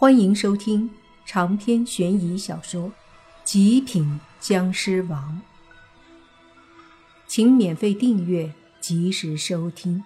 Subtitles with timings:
[0.00, 0.88] 欢迎收听
[1.26, 2.82] 长篇悬疑小说
[3.42, 5.42] 《极品僵尸王》，
[7.26, 10.04] 请免费订阅，及时收听。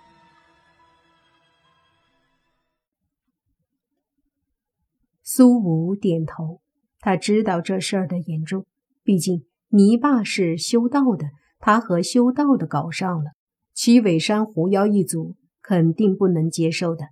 [5.23, 6.63] 苏武点头，
[6.99, 8.65] 他知道这事儿的严重。
[9.05, 11.27] 毕竟泥巴是修道的，
[11.59, 13.33] 他和修道的搞上了，
[13.75, 17.09] 七尾山狐妖一族肯定不能接受的，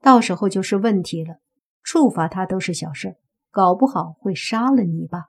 [0.00, 1.40] 到时候就是问题了。
[1.90, 3.16] 处罚他都是小事，
[3.50, 5.28] 搞不好会杀了你吧？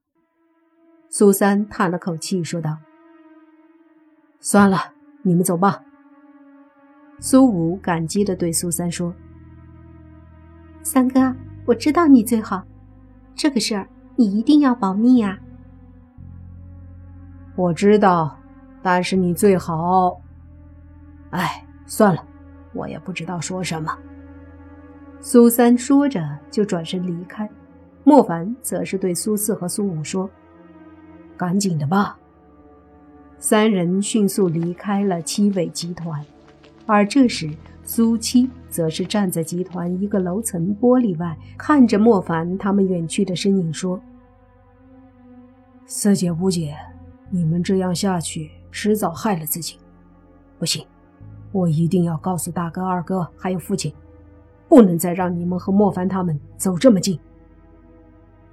[1.07, 2.79] 苏三叹了口气，说道
[4.41, 4.77] ：“算了，
[5.21, 5.81] 你们走吧。”
[7.17, 9.13] 苏武感激的对苏三说
[10.83, 11.33] ：“三哥，
[11.65, 12.61] 我知道你最好，
[13.33, 13.87] 这个事儿
[14.17, 15.39] 你一定要保密啊。”
[17.55, 18.37] 我知道，
[18.83, 20.19] 但是你最好……
[21.29, 22.21] 哎，算了，
[22.73, 23.97] 我也不知道说什么。
[25.21, 27.47] 苏三说着，就转身离开。
[28.05, 30.29] 莫凡则是对苏四和苏五说
[31.35, 32.17] ：“赶紧的吧。”
[33.37, 36.25] 三人迅速离开了七尾集团。
[36.85, 37.49] 而这时，
[37.83, 44.01] 苏七则是站在集团一个楼层玻璃外，看着莫凡他们远去的身影，说
[45.85, 46.75] ：“四姐、五姐，
[47.29, 49.77] 你们这样下去，迟早害了自己。
[50.57, 50.85] 不行，
[51.51, 53.93] 我一定要告诉大哥、二哥还有父亲。”
[54.69, 57.19] 不能再让你们和莫凡他们走这么近。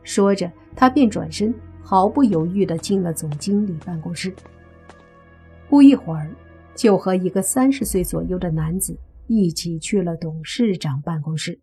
[0.03, 4.35] 说着，他便转身，毫不犹豫地进了总经理办公室。
[5.69, 6.35] 不一会儿，
[6.75, 11.61] 就和一个三十岁左右的男子一起去了董事长办公室。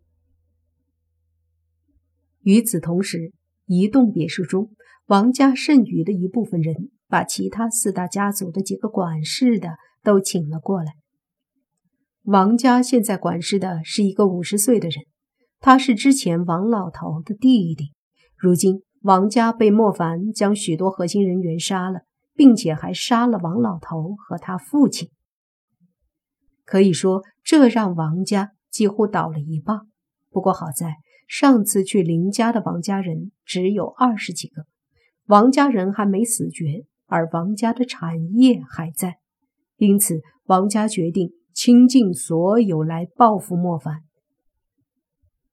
[2.42, 3.32] 与此同时，
[3.66, 4.70] 一栋别墅中，
[5.06, 9.70] 王家剩余的一部分人把其他四大家族的几个管事的
[10.02, 10.92] 都请了过来。
[12.24, 15.04] 王家现在管事的是一个五十岁的人，
[15.60, 17.92] 他是之前王老头的弟弟。
[18.34, 22.00] 如今王家被莫凡将许多核心人员杀了，
[22.34, 25.10] 并且还杀了王老头和他父亲，
[26.64, 29.80] 可以说这让王家几乎倒了一半。
[30.30, 30.94] 不过好在
[31.28, 34.64] 上次去林家的王家人只有二十几个，
[35.26, 39.18] 王家人还没死绝，而王家的产业还在，
[39.76, 41.30] 因此王家决定。
[41.54, 44.02] 倾尽所有来报复莫凡，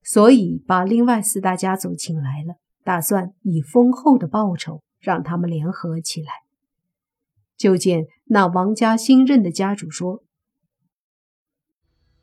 [0.01, 6.29] 所以把另外四大家族请来了，打算以丰厚的报酬让他们联合起来。
[7.55, 10.23] 就见那王家新任的家主说：“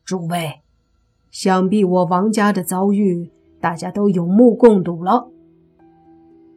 [0.05, 0.63] 诸位，
[1.31, 3.31] 想必我王家的遭遇，
[3.61, 5.31] 大家都有目共睹了。”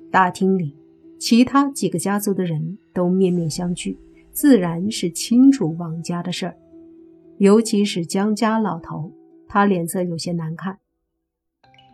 [0.09, 0.75] 大厅里，
[1.19, 3.95] 其他几个家族的人都面面相觑，
[4.31, 6.57] 自然是清楚王家的事儿。
[7.41, 9.11] 尤其是江家老头，
[9.47, 10.77] 他脸色有些难看。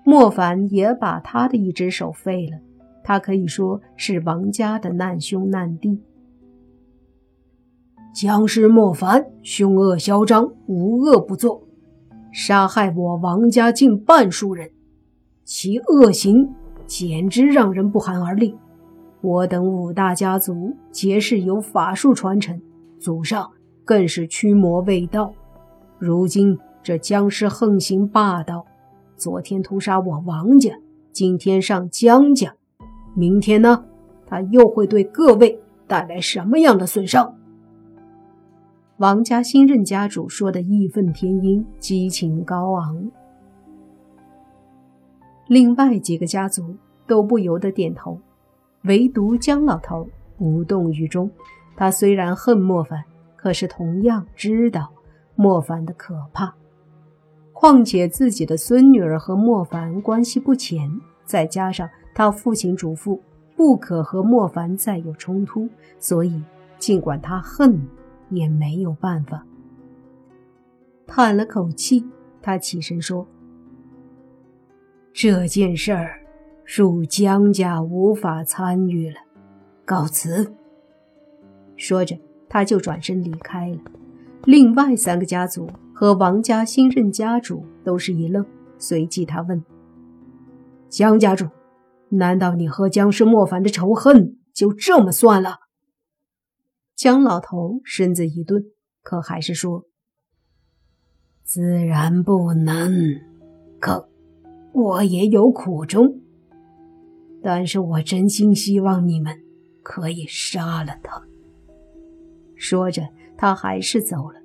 [0.03, 2.59] 莫凡也把他的一只手废了，
[3.02, 6.02] 他可以说是王家的难兄难弟。
[8.13, 11.66] 僵尸莫凡凶恶嚣张，无恶不作，
[12.34, 14.69] 杀害我王家近半数人，
[15.46, 16.53] 其恶行
[16.86, 18.53] 简直让人不寒而栗。
[19.22, 22.62] 我等五大家族皆是有法术传承，
[23.00, 23.50] 祖上。
[23.88, 25.34] 更是驱魔未到，
[25.98, 28.66] 如今这僵尸横行霸道，
[29.16, 30.74] 昨天屠杀我王家，
[31.14, 32.53] 今天上江家，
[33.16, 33.86] 明天呢？
[34.25, 37.34] 他又会对各位带来什么样的损伤？
[38.98, 43.09] 王家新任家主说的义愤填膺，激情高昂。
[45.48, 46.75] 另外几个家族
[47.08, 48.19] 都不由得点头，
[48.81, 50.06] 唯独江老头
[50.40, 51.31] 无动于衷。
[51.78, 53.02] 他虽然恨莫凡。
[53.47, 54.91] 可是同样知道
[55.35, 56.53] 莫凡的可怕，
[57.53, 60.91] 况且自己的孙女儿和莫凡关系不浅，
[61.24, 63.18] 再加上他父亲嘱咐
[63.56, 66.44] 不可和莫凡再有冲突，所以
[66.78, 67.80] 尽管他恨，
[68.31, 69.46] 也没有办法。
[71.06, 72.06] 叹了口气，
[72.41, 73.25] 他起身说
[75.16, 76.19] ：“这件事儿，
[76.66, 79.16] 恕江家无法参与了，
[79.86, 80.54] 告辞。”
[81.77, 82.19] 说着。
[82.50, 83.80] 他就转身离开了。
[84.46, 88.46] 另外三个家族和王家新任家主都是一愣，
[88.78, 89.64] 随即他问
[90.90, 91.48] ：“江家主，
[92.10, 95.58] 难道你和僵尸莫凡的仇恨就这么算了？”
[96.96, 98.64] 江老头身子一顿，
[99.04, 99.84] 可还是说
[101.44, 103.20] ：“自然不能，
[103.80, 104.10] 可
[104.74, 106.22] 我也有苦衷。
[107.44, 109.38] 但是我真心希望你们
[109.84, 111.22] 可以杀了他。”
[112.57, 113.07] 说着，
[113.38, 114.42] 他还是走了。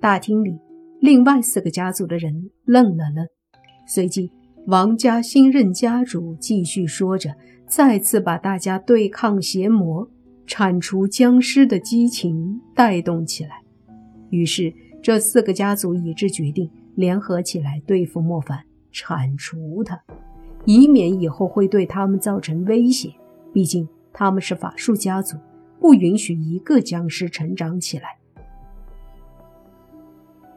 [0.00, 0.58] 大厅里，
[1.00, 3.26] 另外四个家族的人愣了愣，
[3.86, 4.30] 随即
[4.66, 7.34] 王家新任家主继续说着，
[7.66, 10.08] 再次把大家对抗邪魔、
[10.46, 13.62] 铲除僵尸的激情带动起来。
[14.30, 14.72] 于是，
[15.02, 18.62] 这四个家族一致决定联合起来对付莫凡，
[18.92, 20.00] 铲除他，
[20.64, 23.12] 以免以后会对他们造成威胁。
[23.52, 25.36] 毕竟他们是法术家族，
[25.80, 28.16] 不允许一个僵尸成长起来。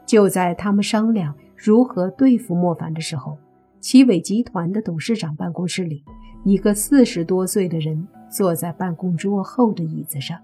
[0.06, 3.38] 就在他们商量如何对付莫凡的时候，
[3.80, 6.04] 奇伟集团的董事长办公室里，
[6.44, 10.40] 一个四十多岁的人坐在办公桌后的椅子上，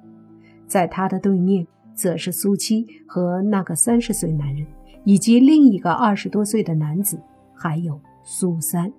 [0.67, 1.67] 在他的对面。
[1.97, 4.63] 则是苏七和那个三十岁男人，
[5.03, 7.19] 以及另一个二十多岁的男子，
[7.55, 8.93] 还有苏三。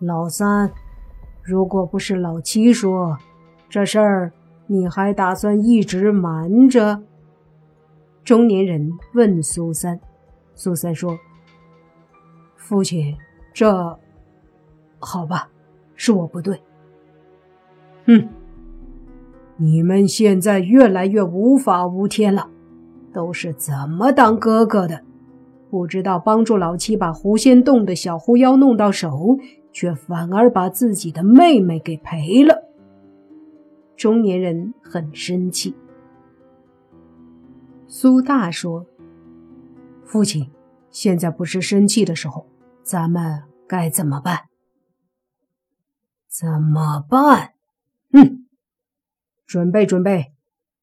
[0.00, 0.68] 老三，
[1.50, 3.18] 如果不是老七说
[3.68, 4.32] 这事儿，
[4.68, 7.02] 你还打算一直瞒着？
[8.22, 9.98] 中年人问苏三。
[10.54, 11.18] 苏三说
[12.54, 13.16] ：“父亲，
[13.52, 13.98] 这……
[15.00, 15.48] 好吧，
[15.96, 16.62] 是我不对。”
[18.06, 18.28] 哼。
[19.56, 22.48] 你们现在越来越无法无天了，
[23.12, 25.02] 都是怎么当哥哥的？
[25.68, 29.36] 不知道帮助老七把狐仙洞的小狐妖弄到手，
[29.72, 32.68] 却反而把自己的妹妹给赔了。
[33.96, 35.74] 中年人很生气。
[37.86, 38.86] 苏大说
[40.04, 40.50] ：“父亲，
[40.90, 42.46] 现在不是生气的时候，
[42.82, 44.48] 咱们该怎么办？
[46.28, 47.54] 怎么办？
[48.12, 48.46] 哼！”
[49.44, 50.32] 准备准备，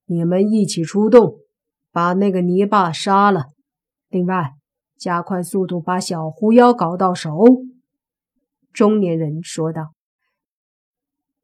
[0.05, 1.37] 你们一起出动，
[1.91, 3.45] 把那个泥巴杀了。
[4.09, 4.55] 另外，
[4.97, 7.63] 加快速度把小狐妖搞到手。”
[8.77, 9.95] 中年人说道。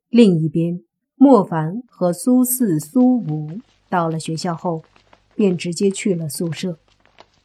[0.07, 0.83] 另一边，
[1.15, 3.59] 莫凡和苏四、苏五
[3.89, 4.83] 到了学校后，
[5.33, 6.77] 便直接去了宿舍。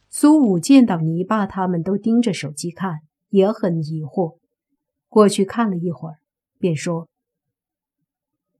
[0.07, 2.99] 苏五见到泥巴他们都盯着手机看，
[3.29, 4.37] 也很疑惑，
[5.07, 6.19] 过去看了一会儿，
[6.59, 7.09] 便说：“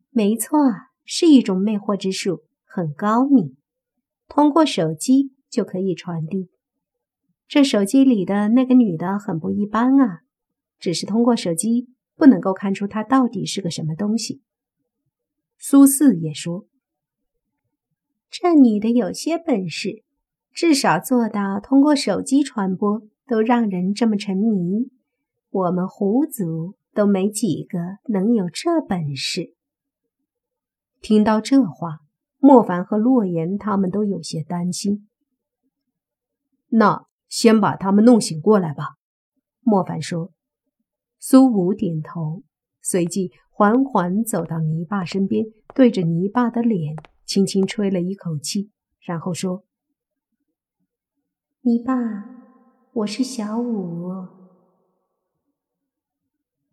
[0.09, 0.57] 没错。”
[1.05, 3.55] 是一种魅惑之术，很高明，
[4.27, 6.49] 通过手机就可以传递。
[7.47, 10.21] 这手机里的那个女的很不一般啊，
[10.79, 14.41] 只是通过手机不能够看出她到底是个什么东西。
[15.57, 16.65] 苏四也说，
[18.29, 20.03] 这女的有些本事，
[20.53, 24.89] 至少做到通过手机传播都让人这么沉迷。
[25.49, 29.55] 我们狐族都没几个能有这本事。
[31.01, 31.99] 听到这话，
[32.37, 35.09] 莫凡和洛言他们都有些担心。
[36.69, 38.95] 那先把他们弄醒过来吧。
[39.61, 40.31] 莫凡说。
[41.21, 42.43] 苏武点头，
[42.81, 45.45] 随即缓缓走到泥巴身边，
[45.75, 46.95] 对着泥巴的脸
[47.25, 48.71] 轻轻吹了一口气，
[49.01, 49.65] 然后说
[51.61, 51.93] ：“泥巴，
[52.93, 54.09] 我是小五。”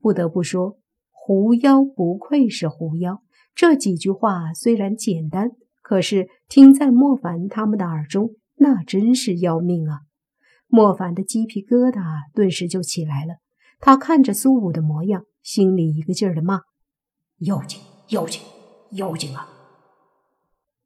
[0.01, 0.79] 不得不说，
[1.11, 3.25] 狐妖不愧是狐妖。
[3.53, 5.51] 这几句话虽然简单，
[5.83, 10.03] 可是听在莫凡他们的耳中，那真是要命啊！
[10.69, 13.39] 莫凡的鸡皮疙瘩顿时就起来了。
[13.79, 16.61] 他看着苏武的模样，心里一个劲儿的骂
[17.41, 18.43] ：“妖精，妖精，
[18.93, 19.49] 妖精啊！”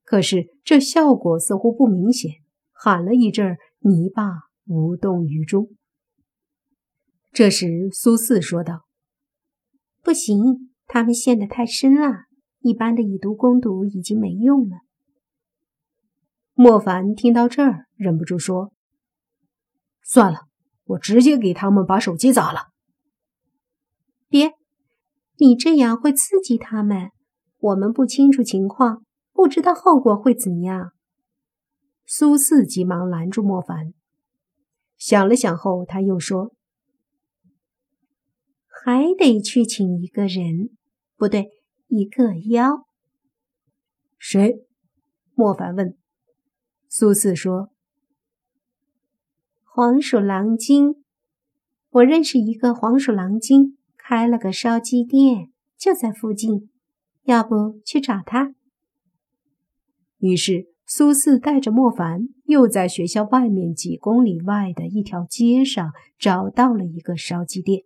[0.05, 2.33] 可是这效果似乎不明显，
[2.73, 4.25] 喊了一阵，泥巴
[4.67, 5.69] 无动于衷。
[7.33, 8.87] 这时，苏四说道
[10.03, 12.25] ：“不行，他们陷得太深了。”
[12.63, 14.81] 一般的以毒攻毒已经没用了。
[16.53, 18.75] 莫凡听到这儿，忍不住说
[20.05, 20.41] ：“算了，
[20.85, 22.70] 我直接给他们把手机砸了。”
[24.31, 24.55] 别，
[25.37, 27.11] 你这样会刺激他们。
[27.59, 30.93] 我们不清楚情况，不知道后果会怎样。
[32.07, 33.93] 苏四急忙拦住莫凡，
[34.97, 36.55] 想了想后，他又说
[38.67, 40.71] ：“还得去请一个人，
[41.17, 41.51] 不对。”
[41.93, 42.87] 一个妖，
[44.17, 44.65] 谁？
[45.35, 45.99] 莫凡问。
[46.89, 47.73] 苏四说
[49.67, 51.05] ：“黄鼠狼精，
[51.89, 53.77] 我认识一个黄鼠狼精，
[54.11, 56.69] 开了个烧鸡店，就在附近，
[57.23, 58.57] 要不去找他？”
[60.19, 67.85] 于是苏四带着莫凡，又在学校外面几公里外的一条街上找到了一个烧鸡店。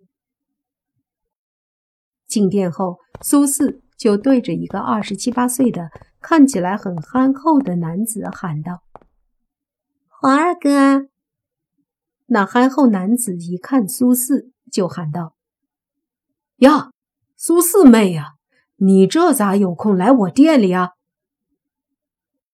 [2.26, 3.82] 进店后，苏四。
[3.96, 5.88] 就对着一个二十七八岁的、
[6.20, 8.82] 看起来很憨厚的男子喊道
[10.20, 11.08] ：“黄二哥！”
[12.26, 15.33] 那憨厚男子一看苏四，就喊道
[16.56, 16.90] ：“呀，
[17.36, 18.34] 苏四妹呀，
[18.76, 20.90] 你这咋有空来我店里啊？”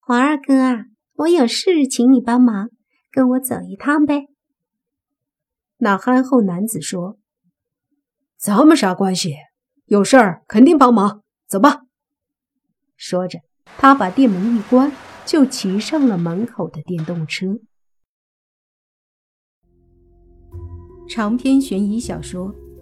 [0.00, 2.70] 黄二哥啊，我有事请你帮忙，
[3.10, 4.26] 跟我走一趟呗。
[5.78, 7.18] 那憨厚男子说
[8.36, 9.36] ：“咱们啥关系？
[9.86, 11.22] 有事儿肯定帮忙。
[11.46, 11.82] 走吧。”
[12.96, 13.40] 说着，
[13.78, 14.92] 他把店门一关，
[15.24, 17.58] 就骑上了门口的电动车。
[21.08, 22.52] 长篇悬疑小说《